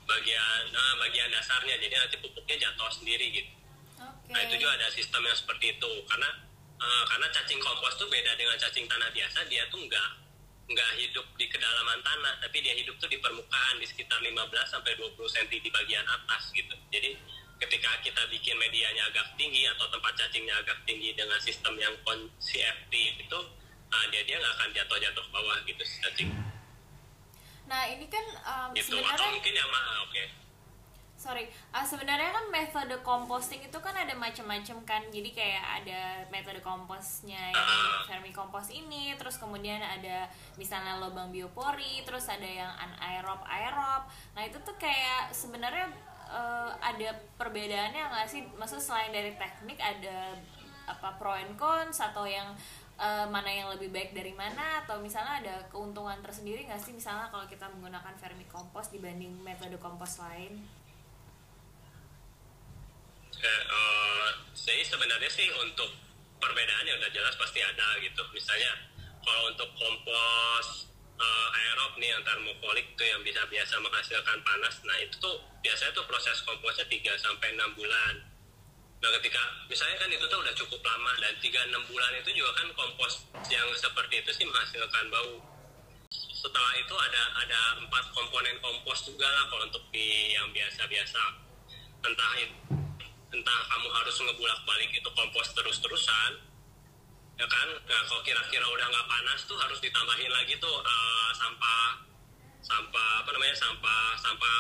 Bagian 0.07 0.63
nah, 0.71 0.95
bagian 1.03 1.27
dasarnya. 1.35 1.75
Jadi 1.75 1.95
nanti 1.99 2.17
pupuknya 2.23 2.71
jatuh 2.71 3.03
sendiri 3.03 3.35
gitu. 3.35 3.51
Oke. 3.99 4.31
nah 4.31 4.47
itu 4.47 4.63
juga 4.63 4.79
ada 4.79 4.95
sistem 4.95 5.27
yang 5.27 5.35
seperti 5.35 5.75
itu. 5.75 5.91
Karena 6.07 6.31
eh, 6.79 7.05
karena 7.11 7.27
cacing 7.35 7.59
kompos 7.59 7.99
tuh 7.99 8.07
beda 8.07 8.39
dengan 8.39 8.55
cacing 8.55 8.87
tanah 8.87 9.11
biasa 9.11 9.43
dia 9.51 9.67
tuh 9.75 9.83
enggak 9.83 10.28
nggak 10.69 10.91
hidup 11.01 11.25
di 11.41 11.49
kedalaman 11.49 11.97
tanah 12.05 12.45
tapi 12.45 12.61
dia 12.61 12.77
hidup 12.77 12.93
tuh 13.01 13.09
di 13.09 13.17
permukaan 13.17 13.81
di 13.81 13.89
sekitar 13.89 14.21
15 14.21 14.37
sampai 14.69 14.93
20 15.01 15.17
cm 15.17 15.49
di 15.65 15.71
bagian 15.73 16.05
atas 16.05 16.53
gitu. 16.53 16.77
Jadi 16.93 17.17
ketika 17.59 17.91
kita 18.05 18.23
bikin 18.29 18.55
medianya 18.61 19.09
agak 19.09 19.33
tinggi 19.41 19.65
atau 19.67 19.89
tempat 19.89 20.13
cacingnya 20.15 20.55
agak 20.61 20.79
tinggi 20.85 21.17
dengan 21.17 21.41
sistem 21.41 21.75
yang 21.81 21.97
kon 22.05 22.29
CFT 22.39 22.93
itu 23.17 23.41
nah, 23.89 24.05
dia 24.13 24.23
dia 24.29 24.37
nggak 24.37 24.55
akan 24.61 24.69
jatuh-jatuh 24.77 25.23
ke 25.25 25.31
bawah 25.33 25.57
gitu 25.65 25.83
cacing. 26.05 26.31
Nah 27.65 27.83
ini 27.89 28.07
kan 28.13 28.25
um, 28.45 28.69
gitu 28.77 29.01
atau 29.01 29.09
sebenarnya 29.09 29.29
mungkin 29.41 29.55
yang 29.57 29.69
ma- 29.73 30.05
oke 30.05 30.48
sorry 31.19 31.51
ah, 31.75 31.83
sebenarnya 31.83 32.31
kan 32.31 32.47
metode 32.47 32.95
composting 33.03 33.59
itu 33.59 33.75
kan 33.83 33.91
ada 33.91 34.15
macam-macam 34.15 34.79
kan. 34.87 35.03
Jadi 35.11 35.35
kayak 35.35 35.83
ada 35.83 36.23
metode 36.31 36.63
komposnya 36.63 37.51
yang 37.51 37.69
vermicompost 38.07 38.71
ini 38.71 39.19
terus 39.19 39.43
kemudian 39.43 39.83
ada 39.83 40.31
misalnya 40.55 41.03
lubang 41.03 41.35
biopori 41.35 42.07
terus 42.07 42.31
ada 42.31 42.47
yang 42.47 42.71
anaerob 42.79 43.43
aerob. 43.51 44.07
Nah 44.39 44.47
itu 44.47 44.63
tuh 44.63 44.79
kayak 44.79 45.35
sebenarnya 45.35 45.91
eh, 46.31 46.71
ada 46.79 47.11
perbedaannya 47.35 48.15
nggak 48.15 48.29
sih? 48.31 48.47
Maksud 48.55 48.79
selain 48.79 49.11
dari 49.11 49.35
teknik 49.35 49.83
ada 49.83 50.39
apa 50.87 51.19
pro 51.19 51.35
and 51.35 51.59
cons 51.59 51.99
atau 51.99 52.31
yang 52.31 52.55
eh, 52.95 53.27
mana 53.27 53.51
yang 53.51 53.67
lebih 53.75 53.91
baik 53.91 54.15
dari 54.15 54.39
mana? 54.39 54.87
Atau 54.87 55.03
misalnya 55.03 55.43
ada 55.43 55.55
keuntungan 55.67 56.23
tersendiri 56.23 56.63
nggak 56.71 56.79
sih? 56.79 56.95
Misalnya 56.95 57.27
kalau 57.27 57.51
kita 57.51 57.67
menggunakan 57.75 58.15
vermicompost 58.15 58.95
dibanding 58.95 59.35
metode 59.43 59.75
kompos 59.83 60.23
lain 60.23 60.78
sebenarnya 64.89 65.31
sih 65.31 65.47
untuk 65.61 65.93
perbedaannya 66.41 66.97
udah 66.97 67.11
jelas 67.13 67.37
pasti 67.37 67.61
ada 67.61 68.01
gitu. 68.01 68.25
Misalnya 68.33 68.73
kalau 69.21 69.53
untuk 69.53 69.69
kompos 69.77 70.89
eh, 71.21 71.49
aerob 71.61 71.93
nih 72.01 72.09
yang 72.17 72.23
termofolik 72.25 72.97
tuh 72.97 73.05
yang 73.05 73.21
bisa 73.21 73.45
biasa 73.47 73.77
menghasilkan 73.85 74.39
panas, 74.41 74.75
nah 74.89 74.97
itu 74.99 75.15
tuh 75.21 75.37
biasanya 75.61 75.93
tuh 75.93 76.07
proses 76.09 76.41
komposnya 76.43 76.89
3 76.89 77.15
sampai 77.21 77.53
6 77.55 77.77
bulan. 77.77 78.15
Nah 78.99 79.11
ketika 79.21 79.43
misalnya 79.71 79.97
kan 80.01 80.11
itu 80.11 80.25
tuh 80.27 80.41
udah 80.43 80.55
cukup 80.57 80.81
lama 80.83 81.13
dan 81.23 81.35
3-6 81.39 81.71
bulan 81.93 82.13
itu 82.19 82.31
juga 82.35 82.51
kan 82.59 82.67
kompos 82.75 83.13
yang 83.47 83.69
seperti 83.77 84.25
itu 84.25 84.31
sih 84.33 84.45
menghasilkan 84.49 85.07
bau. 85.13 85.37
Setelah 86.39 86.73
itu 86.81 86.95
ada 86.97 87.23
ada 87.45 87.61
empat 87.85 88.05
komponen 88.17 88.57
kompos 88.65 89.05
juga 89.07 89.29
lah 89.29 89.45
kalau 89.53 89.69
untuk 89.69 89.85
di 89.93 90.33
yang 90.33 90.49
biasa-biasa 90.51 91.23
entah 91.99 92.35
itu 92.39 92.88
entah 93.29 93.61
kamu 93.69 93.89
harus 93.93 94.17
ngebulak 94.25 94.61
balik 94.65 94.91
itu 94.93 95.09
kompos 95.13 95.53
terus-terusan 95.53 96.33
ya 97.39 97.47
kan? 97.47 97.69
Nah 97.87 98.01
kalau 98.11 98.23
kira-kira 98.27 98.67
udah 98.67 98.87
nggak 98.91 99.07
panas 99.07 99.41
tuh 99.47 99.55
harus 99.61 99.79
ditambahin 99.79 100.33
lagi 100.33 100.59
tuh 100.59 100.77
eh, 100.83 101.31
sampah 101.39 101.89
sampah 102.65 103.11
apa 103.25 103.31
namanya 103.33 103.57
sampah 103.57 104.05
sampah 104.19 104.59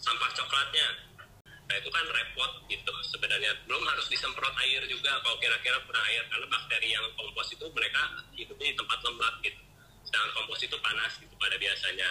sampah 0.00 0.30
coklatnya. 0.32 0.88
Nah 1.66 1.74
itu 1.74 1.90
kan 1.90 2.06
repot 2.06 2.52
gitu 2.70 2.94
sebenarnya. 3.10 3.52
Belum 3.66 3.82
harus 3.84 4.06
disemprot 4.06 4.54
air 4.62 4.80
juga 4.86 5.18
kalau 5.20 5.36
kira-kira 5.42 5.82
kurang 5.84 6.04
air 6.06 6.22
karena 6.30 6.46
bakteri 6.46 6.94
yang 6.94 7.04
kompos 7.18 7.50
itu 7.52 7.66
mereka 7.74 8.00
hidupnya 8.32 8.70
di 8.72 8.76
tempat 8.78 8.98
lembab 9.02 9.34
gitu. 9.42 9.60
Sedangkan 10.06 10.30
kompos 10.38 10.62
itu 10.62 10.76
panas 10.78 11.12
gitu 11.18 11.34
pada 11.36 11.58
biasanya 11.58 12.08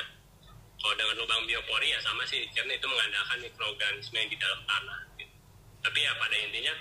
kalau 0.86 1.02
dengan 1.02 1.18
lubang 1.18 1.42
biopori 1.50 1.90
ya 1.90 1.98
sama 1.98 2.22
sih 2.30 2.46
karena 2.54 2.78
itu 2.78 2.86
mengandalkan 2.86 3.42
mikroorganisme 3.42 4.22
yang 4.22 4.30
di 4.30 4.38
dalam 4.38 4.62
tanah 4.70 5.02
gitu. 5.18 5.34
tapi 5.82 5.98
ya 6.06 6.14
pada 6.14 6.36
intinya 6.38 6.74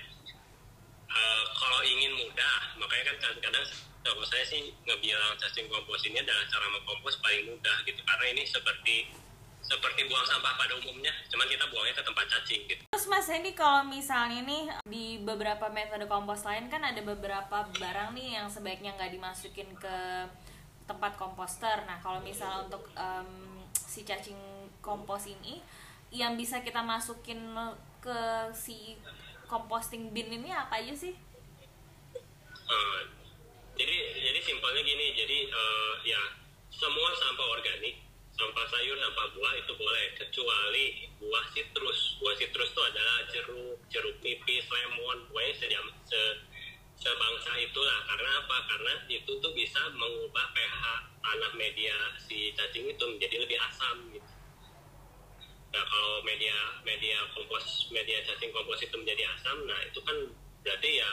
eh, 1.09 1.45
kalau 1.57 1.81
ingin 1.81 2.13
mudah 2.13 2.57
makanya 2.77 3.05
kan 3.09 3.17
kadang-kadang 3.25 3.65
kalau 4.05 4.21
saya 4.29 4.45
sih 4.45 4.77
ngebilang 4.85 5.41
cacing 5.41 5.73
kompos 5.73 6.05
ini 6.05 6.21
adalah 6.21 6.45
cara 6.53 6.69
mengkompos 6.69 7.17
paling 7.25 7.49
mudah 7.49 7.77
gitu 7.89 7.97
karena 8.05 8.27
ini 8.37 8.45
seperti 8.45 9.09
seperti 9.65 10.05
buang 10.13 10.29
sampah 10.29 10.53
pada 10.61 10.77
umumnya 10.77 11.09
cuman 11.33 11.49
kita 11.49 11.65
buangnya 11.73 11.97
ke 11.97 12.05
tempat 12.05 12.27
cacing 12.29 12.61
gitu 12.69 12.85
Terus 12.93 13.09
Mas 13.09 13.25
Hendy 13.33 13.57
kalau 13.57 13.89
misalnya 13.89 14.45
nih 14.45 14.69
di 14.85 15.17
beberapa 15.25 15.73
metode 15.73 16.05
kompos 16.05 16.45
lain 16.45 16.69
kan 16.69 16.85
ada 16.85 17.01
beberapa 17.01 17.65
barang 17.73 18.13
nih 18.13 18.37
yang 18.37 18.53
sebaiknya 18.53 18.93
nggak 19.01 19.17
dimasukin 19.17 19.73
ke 19.81 19.97
tempat 20.85 21.17
komposter. 21.17 21.81
Nah 21.89 21.97
kalau 22.05 22.21
misalnya 22.21 22.69
untuk 22.69 22.85
em, 22.93 23.54
si 23.95 24.03
cacing 24.03 24.35
kompos 24.83 25.31
ini 25.31 25.63
yang 26.11 26.35
bisa 26.35 26.67
kita 26.67 26.83
masukin 26.83 27.39
ke 28.03 28.19
si 28.51 28.99
composting 29.47 30.11
bin 30.11 30.35
ini 30.35 30.51
apa 30.51 30.83
aja 30.83 30.91
sih? 30.91 31.15
Eh, 32.65 33.01
jadi 33.79 33.97
jadi 34.19 34.41
simpelnya 34.43 34.83
gini 34.83 35.07
jadi 35.15 35.39
eh, 35.47 35.95
ya 36.11 36.23
semua 36.75 37.15
sampah 37.15 37.49
organik 37.55 38.03
sampah 38.35 38.67
sayur 38.67 38.99
sampah 38.99 39.27
buah 39.31 39.55
itu 39.63 39.73
boleh 39.79 40.07
kecuali 40.19 41.07
buah 41.23 41.45
sitrus 41.55 42.19
buah 42.19 42.35
sitrus 42.35 42.71
itu 42.75 42.83
adalah 42.83 43.19
jeruk 43.31 43.79
jeruk 43.95 44.17
nipis 44.27 44.67
lemon 44.67 45.23
pokoknya 45.31 45.55
sejam 45.55 45.87
se, 46.03 46.21
sebangsa 46.99 47.53
itulah. 47.59 47.99
Karena 48.07 48.31
apa? 48.45 48.57
Karena 48.71 48.93
itu 49.11 49.33
tuh 49.39 49.53
bisa 49.53 49.81
mengubah 49.95 50.47
pH 50.55 50.83
tanah 51.25 51.53
media 51.57 51.97
si 52.21 52.53
cacing 52.53 52.91
itu 52.91 53.05
menjadi 53.05 53.37
lebih 53.43 53.59
asam 53.59 53.97
gitu. 54.13 54.31
Nah 55.75 55.83
kalau 55.91 56.23
media 56.23 56.55
media 56.87 57.19
kompos 57.35 57.91
media 57.91 58.23
cacing 58.23 58.55
kompos 58.55 58.79
itu 58.85 58.95
menjadi 58.95 59.27
asam, 59.35 59.67
nah 59.67 59.81
itu 59.83 59.99
kan 60.05 60.17
berarti 60.63 61.03
ya 61.03 61.11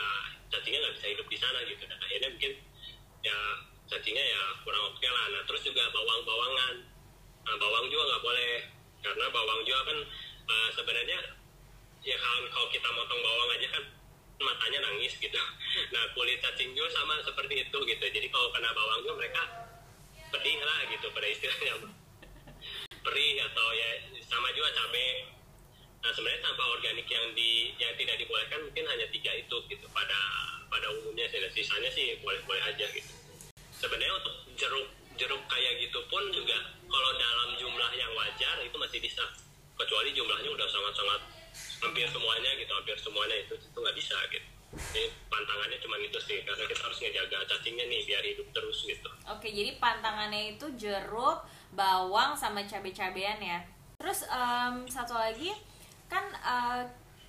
cacingnya 0.52 0.78
nggak 0.86 0.94
bisa 1.00 1.06
hidup 1.16 1.26
di 1.26 1.38
sana 1.40 1.58
gitu. 1.66 1.82
Dan 1.88 1.98
akhirnya 1.98 2.28
mungkin 2.30 2.52
ya 3.24 3.38
cacingnya 3.90 4.24
ya 4.24 4.42
kurang 4.62 4.84
oke 4.92 5.08
lah. 5.08 5.26
Nah 5.34 5.42
terus 5.48 5.62
juga 5.66 5.82
bawang-bawangan, 5.90 6.74
nah, 7.42 7.56
bawang 7.58 7.86
juga 7.90 8.02
nggak 8.14 8.22
boleh. 8.22 8.54
Karena 9.02 9.26
bawang 9.34 9.60
juga 9.66 9.80
kan 9.82 9.98
eh, 10.46 10.68
sebenarnya 10.78 11.18
ya 12.02 12.16
kalau 12.22 12.68
kita 12.70 12.88
motong 12.94 13.20
bawang 13.22 13.50
aja 13.58 13.68
kan 13.78 13.84
matanya 14.40 14.78
nangis 14.88 15.16
gitu. 15.18 15.36
Nah 15.92 16.04
kulit 16.16 16.40
juga 16.72 16.88
sama 16.94 17.20
seperti 17.24 17.68
itu 17.68 17.78
gitu. 17.84 18.04
Jadi 18.04 18.26
kalau 18.32 18.48
kena 18.54 18.70
bawang 18.72 19.00
juga 19.04 19.14
mereka 19.20 19.42
pedih 20.32 20.58
lah 20.64 20.80
gitu 20.88 21.06
pada 21.12 21.26
istilahnya 21.28 21.74
perih 23.02 23.36
atau 23.50 23.66
ya 23.74 23.90
sama 24.24 24.48
juga 24.56 24.70
cabai. 24.72 25.28
Nah 26.02 26.10
sebenarnya 26.10 26.40
sampah 26.42 26.66
organik 26.78 27.06
yang 27.06 27.26
di 27.36 27.74
yang 27.78 27.92
tidak 27.98 28.16
dibolehkan 28.18 28.60
mungkin 28.64 28.84
hanya 28.88 29.06
tiga 29.12 29.32
itu 29.36 29.56
gitu 29.68 29.86
pada 29.92 30.20
pada 30.70 30.86
umumnya 31.02 31.28
sih. 31.28 31.42
Sisanya 31.52 31.90
sih 31.92 32.16
boleh 32.22 32.40
boleh 32.48 32.62
aja 32.64 32.86
gitu. 32.90 33.12
Sebenarnya 33.74 34.14
untuk 34.18 34.34
jeruk 34.56 34.88
jeruk 35.20 35.42
kayak 35.46 35.82
gitu 35.82 36.00
pun 36.08 36.24
juga 36.32 36.56
kalau 36.88 37.10
dalam 37.18 37.50
jumlah 37.60 37.90
yang 37.94 38.10
wajar 38.16 38.56
itu 38.64 38.76
masih 38.78 38.98
bisa. 39.02 39.24
Kecuali 39.72 40.14
jumlahnya 40.14 40.50
udah 40.52 40.68
sangat-sangat 40.68 41.20
hampir 41.82 42.06
semuanya 42.08 42.50
gitu, 42.56 42.72
hampir 42.72 42.96
semuanya 42.98 43.36
itu 43.42 43.54
itu 43.58 43.78
nggak 43.78 43.96
bisa 43.96 44.16
gitu. 44.30 44.48
Jadi 44.72 45.04
pantangannya 45.28 45.78
cuma 45.84 46.00
itu 46.00 46.16
sih 46.16 46.40
karena 46.48 46.64
kita 46.64 46.80
harus 46.80 46.98
ngejaga 47.04 47.44
cacingnya 47.44 47.84
nih 47.92 48.00
biar 48.08 48.24
hidup 48.24 48.48
terus 48.56 48.88
gitu. 48.88 49.10
Oke, 49.28 49.52
jadi 49.52 49.76
pantangannya 49.76 50.56
itu 50.56 50.64
jeruk, 50.80 51.44
bawang, 51.76 52.32
sama 52.32 52.64
cabai-cabean 52.64 53.36
ya. 53.36 53.60
Terus 54.00 54.24
em, 54.32 54.88
satu 54.88 55.12
lagi 55.12 55.52
kan 56.08 56.24
eh, 56.32 56.82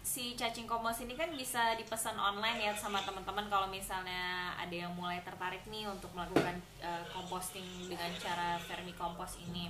si 0.04 0.40
cacing 0.40 0.68
kompos 0.68 1.04
ini 1.04 1.20
kan 1.20 1.32
bisa 1.36 1.76
dipesan 1.76 2.16
online 2.16 2.64
ya 2.64 2.72
sama 2.76 3.04
teman-teman 3.04 3.48
kalau 3.52 3.68
misalnya 3.68 4.52
ada 4.56 4.72
yang 4.72 4.92
mulai 4.96 5.20
tertarik 5.24 5.64
nih 5.68 5.84
untuk 5.88 6.16
melakukan 6.16 6.56
eh, 6.80 7.04
composting 7.12 7.92
dengan 7.92 8.08
cara 8.24 8.56
vermicompost 8.72 9.44
ini. 9.52 9.68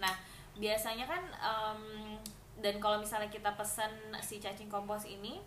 Nah, 0.00 0.16
biasanya 0.56 1.04
kan 1.04 1.22
em, 1.36 1.80
dan 2.60 2.76
kalau 2.78 3.00
misalnya 3.00 3.32
kita 3.32 3.56
pesan 3.56 3.90
si 4.20 4.38
cacing 4.38 4.68
kompos 4.68 5.08
ini 5.08 5.40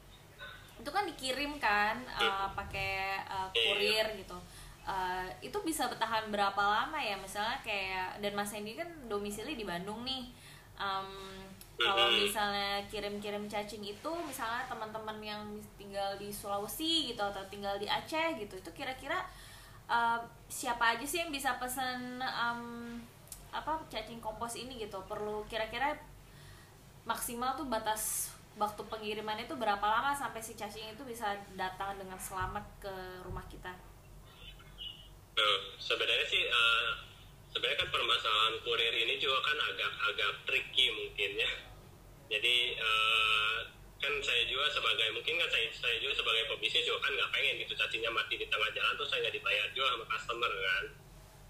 itu 0.84 0.89
kan 0.91 1.08
dikirim 1.08 1.55
kan 1.62 1.96
eh, 2.20 2.48
pakai 2.58 3.24
eh, 3.24 3.50
kurir 3.53 4.05
gitu. 4.20 4.36
Eh, 4.84 5.27
itu 5.39 5.55
bisa 5.63 5.88
bertahan 5.88 6.27
berapa 6.27 6.60
lama 6.60 7.00
ya? 7.00 7.15
Misalnya 7.15 7.55
kayak 7.63 8.20
dan 8.20 8.36
Mas 8.36 8.51
Hendy 8.51 8.75
kan 8.75 8.89
domisili 9.08 9.55
di 9.55 9.63
Bandung 9.63 10.03
nih. 10.03 10.27
Em, 10.75 11.08
kalau 11.79 12.10
misalnya 12.12 12.82
kirim-kirim 12.91 13.46
cacing 13.48 13.82
itu 13.82 14.12
misalnya 14.25 14.65
teman-teman 14.67 15.17
yang 15.22 15.41
tinggal 15.77 16.17
di 16.17 16.34
Sulawesi 16.34 17.13
gitu 17.13 17.22
atau 17.22 17.41
tinggal 17.50 17.77
di 17.77 17.86
Aceh 17.89 18.38
gitu 18.38 18.58
itu 18.60 18.70
kira-kira 18.75 19.24
eh, 19.88 20.20
siapa 20.51 20.98
aja 20.98 21.05
sih 21.08 21.24
yang 21.24 21.32
bisa 21.32 21.55
pesan 21.62 22.20
em, 22.20 22.62
apa 23.55 23.79
cacing 23.88 24.20
kompos 24.20 24.60
ini 24.60 24.84
gitu? 24.84 25.00
Perlu 25.08 25.48
kira-kira 25.48 25.96
maksimal 27.03 27.55
tuh 27.60 27.67
batas 27.67 28.33
waktu 28.55 28.81
pengiriman 28.86 29.39
itu 29.41 29.53
berapa 29.57 29.81
lama 29.81 30.13
sampai 30.13 30.39
si 30.39 30.53
cacing 30.53 30.93
itu 30.93 31.03
bisa 31.03 31.33
datang 31.57 31.98
dengan 31.98 32.17
selamat 32.19 32.63
ke 32.79 32.95
rumah 33.25 33.43
kita? 33.50 33.74
Nah, 35.33 35.57
sebenarnya 35.81 36.27
sih 36.29 36.43
uh, 36.45 36.89
sebenarnya 37.50 37.81
kan 37.81 37.89
permasalahan 37.89 38.55
kurir 38.62 38.93
ini 38.93 39.17
juga 39.17 39.41
kan 39.41 39.57
agak-agak 39.74 40.31
tricky 40.45 40.88
mungkin 40.93 41.31
ya. 41.41 41.53
Jadi 42.29 42.77
uh, 42.77 43.57
kan 44.03 44.13
saya 44.19 44.43
juga 44.45 44.67
sebagai 44.67 45.15
mungkin 45.15 45.39
kan 45.39 45.50
saya 45.50 45.67
saya 45.72 45.95
juga 46.03 46.13
sebagai 46.19 46.43
pebisnis 46.51 46.83
juga 46.83 47.07
kan 47.07 47.12
nggak 47.15 47.31
pengen 47.31 47.55
gitu 47.63 47.74
cacingnya 47.74 48.12
mati 48.12 48.36
di 48.36 48.43
tengah 48.51 48.67
jalan 48.75 48.93
terus 49.00 49.10
saya 49.10 49.19
nggak 49.24 49.36
dibayar 49.39 49.67
juga 49.72 49.88
sama 49.95 50.05
customer 50.12 50.51
kan 50.51 50.86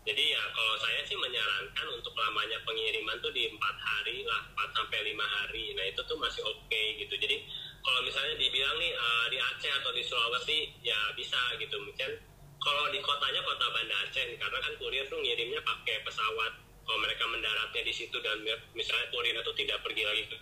jadi 0.03 0.23
ya 0.35 0.43
kalau 0.51 0.75
saya 0.83 0.99
sih 1.07 1.15
menyarankan 1.15 1.87
untuk 1.95 2.11
lamanya 2.19 2.59
pengiriman 2.67 3.15
tuh 3.23 3.31
di 3.31 3.47
empat 3.47 3.75
hari 3.79 4.27
lah 4.27 4.43
4 4.51 4.75
sampai 4.75 4.99
lima 5.07 5.23
hari. 5.23 5.71
Nah 5.79 5.87
itu 5.87 6.03
tuh 6.03 6.19
masih 6.19 6.43
oke 6.43 6.59
okay, 6.67 6.99
gitu. 6.99 7.15
Jadi 7.15 7.47
kalau 7.79 8.03
misalnya 8.03 8.35
dibilang 8.35 8.75
nih 8.83 8.91
uh, 8.91 9.25
di 9.31 9.39
Aceh 9.39 9.71
atau 9.71 9.95
di 9.95 10.03
Sulawesi 10.03 10.75
ya 10.83 11.15
bisa 11.15 11.39
gitu. 11.55 11.79
Mungkin 11.79 12.19
kalau 12.59 12.91
di 12.91 12.99
kotanya 12.99 13.47
kota 13.47 13.65
Banda 13.71 13.95
Aceh 14.03 14.27
karena 14.35 14.57
kan 14.59 14.73
kurir 14.75 15.07
tuh 15.07 15.19
ngirimnya 15.23 15.63
pakai 15.63 16.03
pesawat. 16.03 16.51
Kalau 16.83 16.99
mereka 16.99 17.23
mendaratnya 17.31 17.81
di 17.87 17.93
situ 17.95 18.19
dan 18.19 18.43
misalnya 18.75 19.07
kurirnya 19.07 19.39
tuh 19.47 19.55
tidak 19.55 19.79
pergi 19.87 20.03
lagi 20.03 20.23
ke 20.27 20.37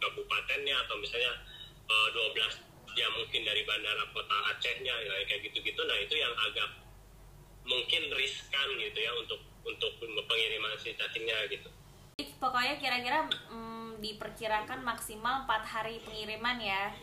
kabupatennya 0.00 0.72
atau 0.88 0.96
misalnya 0.96 1.36
uh, 1.84 2.08
12 2.16 2.96
jam 2.96 3.12
mungkin 3.12 3.44
dari 3.44 3.60
bandara 3.68 4.08
kota 4.16 4.56
Acehnya 4.56 4.96
ya, 5.04 5.20
kayak 5.28 5.52
gitu-gitu. 5.52 5.84
Nah 5.84 6.00
itu 6.00 6.16
yang 6.16 6.32
agak 6.48 6.85
mungkin 7.66 8.02
riskan 8.14 8.68
gitu 8.78 8.98
ya 8.98 9.12
untuk 9.18 9.40
untuk 9.66 9.90
pengiriman 10.00 10.72
si 10.78 10.94
cacingnya 10.94 11.50
gitu. 11.50 11.68
Pokoknya 12.40 12.80
kira-kira 12.80 13.28
mm, 13.28 14.00
diperkirakan 14.00 14.80
maksimal 14.86 15.44
4 15.44 15.66
hari 15.66 16.00
pengiriman 16.00 16.56
ya. 16.62 16.94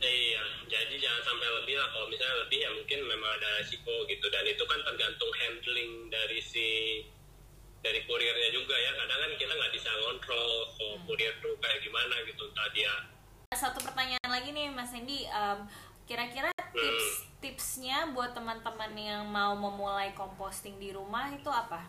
Iya, 0.00 0.44
jadi 0.64 0.96
jangan 0.96 1.22
sampai 1.28 1.48
lebih 1.60 1.76
lah. 1.76 1.88
Kalau 1.92 2.08
misalnya 2.08 2.36
lebih 2.44 2.58
ya 2.64 2.70
mungkin 2.72 2.98
memang 3.04 3.30
ada 3.36 3.48
resiko 3.60 4.04
gitu. 4.08 4.26
Dan 4.32 4.44
itu 4.48 4.64
kan 4.64 4.80
tergantung 4.84 5.32
handling 5.36 6.08
dari 6.08 6.40
si 6.40 6.68
dari 7.84 8.00
kurirnya 8.08 8.48
juga 8.52 8.76
ya. 8.76 8.96
Kadang 8.96 9.20
kan 9.28 9.32
kita 9.36 9.52
nggak 9.52 9.72
bisa 9.76 9.90
ngontrol 10.04 10.52
kalau 10.76 10.96
hmm. 10.96 11.04
kurir 11.04 11.32
tuh 11.44 11.54
kayak 11.60 11.80
gimana 11.84 12.14
gitu. 12.24 12.42
Entah 12.48 12.68
dia. 12.72 12.94
Satu 13.52 13.80
pertanyaan 13.84 14.30
lagi 14.30 14.56
nih 14.56 14.72
Mas 14.72 14.92
Hendy, 14.92 15.28
um, 15.28 15.68
kira-kira 16.08 16.48
tips 16.70 17.06
hmm. 17.06 17.26
tipsnya 17.42 17.98
buat 18.14 18.34
teman-teman 18.36 18.92
yang 18.94 19.24
mau 19.26 19.56
memulai 19.58 20.14
composting 20.14 20.78
di 20.78 20.94
rumah 20.94 21.30
itu 21.32 21.48
apa? 21.50 21.86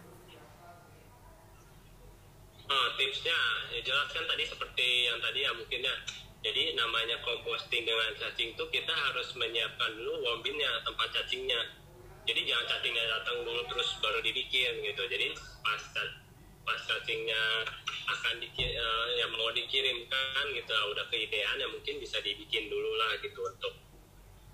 Oh, 2.72 2.88
tipsnya 2.96 3.36
ya 3.76 3.80
jelaskan 3.84 4.24
tadi 4.32 4.48
seperti 4.48 5.12
yang 5.12 5.20
tadi 5.20 5.44
ya 5.44 5.52
mungkin 5.52 5.84
ya. 5.84 5.96
Jadi 6.42 6.74
namanya 6.74 7.22
composting 7.22 7.86
dengan 7.86 8.18
cacing 8.18 8.58
tuh 8.58 8.66
kita 8.74 8.90
harus 8.90 9.30
menyiapkan 9.38 9.94
dulu 9.94 10.26
wombinnya 10.26 10.82
tempat 10.88 11.14
cacingnya. 11.14 11.62
Jadi 12.26 12.48
jangan 12.50 12.66
cacingnya 12.66 13.06
datang 13.20 13.46
dulu 13.46 13.62
terus 13.70 14.00
baru 14.02 14.24
dibikin 14.24 14.82
gitu. 14.82 15.04
Jadi 15.06 15.36
pas 15.62 15.84
pas 16.62 16.80
cacingnya 16.88 17.44
akan 18.08 18.36
dikirim, 18.40 18.78
uh, 18.78 19.08
ya 19.18 19.26
mau 19.30 19.50
dikirimkan 19.52 20.44
gitu 20.56 20.74
udah 20.96 21.06
keidean 21.10 21.58
ya 21.58 21.68
mungkin 21.70 22.00
bisa 22.00 22.22
dibikin 22.22 22.70
dulu 22.70 22.92
lah 22.98 23.18
gitu 23.22 23.40
untuk 23.44 23.74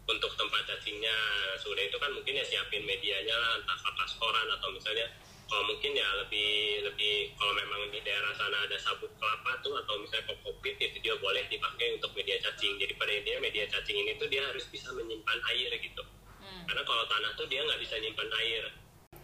untuk 0.07 0.31
tempat 0.39 0.63
cacingnya 0.63 1.15
sudah 1.59 1.83
itu 1.83 1.97
kan 1.99 2.11
mungkin 2.15 2.39
ya 2.39 2.45
siapin 2.47 2.83
medianya 2.87 3.35
lah 3.35 3.59
entah 3.59 3.77
kertas 3.83 4.15
koran 4.15 4.47
atau 4.55 4.71
misalnya 4.71 5.07
kalau 5.47 5.63
mungkin 5.67 5.95
ya 5.95 6.07
lebih 6.23 6.83
lebih 6.83 7.31
kalau 7.39 7.55
memang 7.55 7.87
di 7.91 7.99
daerah 8.03 8.35
sana 8.35 8.67
ada 8.67 8.75
sabut 8.79 9.11
kelapa 9.15 9.59
tuh 9.63 9.79
atau 9.79 9.95
misalnya 9.99 10.27
kokopit 10.31 10.75
itu 10.75 10.99
dia 10.99 11.15
boleh 11.19 11.43
dipakai 11.47 11.99
untuk 11.99 12.11
media 12.15 12.35
cacing 12.43 12.75
jadi 12.75 12.93
pada 12.99 13.11
intinya 13.15 13.39
media 13.47 13.65
cacing 13.71 13.95
ini 13.95 14.19
tuh 14.19 14.27
dia 14.27 14.43
harus 14.43 14.67
bisa 14.67 14.91
menyimpan 14.91 15.39
air 15.55 15.71
gitu. 15.79 16.03
Hmm. 16.37 16.63
karena 16.63 16.83
kalau 16.87 17.03
tanah 17.11 17.31
tuh 17.35 17.47
dia 17.51 17.59
nggak 17.59 17.79
bisa 17.83 17.95
nyimpan 17.99 18.29
air. 18.43 18.63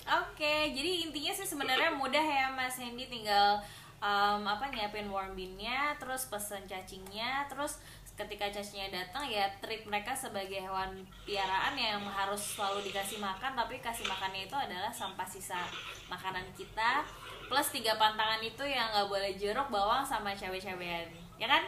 Oke 0.04 0.56
jadi 0.76 0.92
intinya 1.08 1.34
sih 1.36 1.48
sebenarnya 1.48 1.92
mudah 1.96 2.24
ya 2.24 2.52
mas 2.52 2.76
Hendy. 2.76 3.08
Tinggal 3.08 3.64
um, 4.04 4.44
apa 4.44 4.68
nyiapin 4.68 5.08
warm 5.08 5.36
binnya 5.36 5.96
terus 5.96 6.28
pesen 6.28 6.68
cacingnya 6.68 7.48
terus 7.48 7.80
ketika 8.14 8.46
cacingnya 8.46 9.02
datang 9.02 9.26
ya 9.26 9.50
treat 9.58 9.82
mereka 9.90 10.14
sebagai 10.14 10.62
hewan 10.62 11.02
piaraan 11.26 11.74
yang 11.74 11.98
harus 12.06 12.54
selalu 12.54 12.86
dikasih 12.86 13.18
makan 13.18 13.58
tapi 13.58 13.82
kasih 13.82 14.06
makannya 14.06 14.46
itu 14.46 14.54
adalah 14.54 14.94
sampah 14.94 15.26
sisa 15.26 15.66
makanan 16.06 16.46
kita 16.54 17.02
plus 17.50 17.74
tiga 17.74 17.98
pantangan 17.98 18.38
itu 18.46 18.62
yang 18.62 18.86
nggak 18.94 19.10
boleh 19.10 19.34
jeruk 19.34 19.66
bawang 19.74 20.06
sama 20.06 20.38
cewek-cewekan 20.38 21.10
ya 21.42 21.48
kan? 21.50 21.64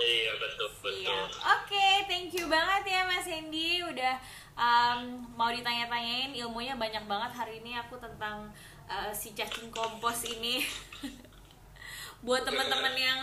Iya 0.00 0.32
betul 0.40 0.68
betul. 0.80 1.12
Oke 1.12 1.28
okay, 1.44 1.94
thank 2.08 2.32
you 2.32 2.48
banget 2.48 2.94
ya 2.94 3.04
mas 3.04 3.26
Hendy 3.26 3.84
udah 3.84 4.16
um, 4.56 5.20
mau 5.36 5.52
ditanya-tanyain 5.52 6.32
ilmunya 6.32 6.78
banyak 6.78 7.04
banget 7.04 7.32
hari 7.36 7.60
ini 7.60 7.76
aku 7.76 8.00
tentang 8.00 8.48
uh, 8.88 9.12
si 9.12 9.36
cacing 9.36 9.68
kompos 9.68 10.24
ini. 10.30 10.64
Buat 12.24 12.48
teman-teman 12.48 12.94
yang 12.96 13.20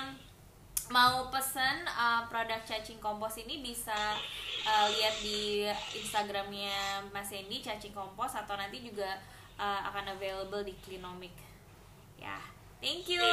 mau 0.90 1.28
pesen 1.34 1.84
uh, 1.88 2.24
produk 2.32 2.64
cacing 2.64 3.00
kompos 3.00 3.36
ini 3.40 3.60
bisa 3.60 3.96
uh, 4.64 4.88
lihat 4.92 5.16
di 5.20 5.68
Instagramnya 5.98 7.04
Mas 7.12 7.32
Hendy 7.32 7.60
cacing 7.60 7.96
kompos 7.96 8.36
atau 8.36 8.56
nanti 8.56 8.84
juga 8.84 9.20
uh, 9.60 9.82
akan 9.92 10.16
available 10.16 10.64
di 10.64 10.74
Klinomik. 10.84 11.36
Ya, 12.18 12.40
thank 12.80 13.08
you. 13.12 13.24